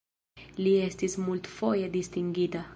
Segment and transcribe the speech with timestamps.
[0.67, 2.69] Li estis multfoje distingita.